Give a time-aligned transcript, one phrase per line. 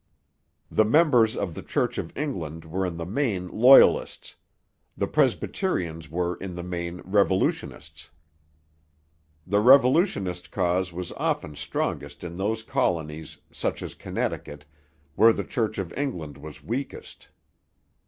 [0.71, 4.35] The members of the Church of England were in the main Loyalists;
[4.97, 8.09] the Presbyterians were in the main revolutionists.
[9.45, 14.65] The revolutionist cause was often strongest in those colonies, such as Connecticut,
[15.13, 17.27] where the Church of England was weakest.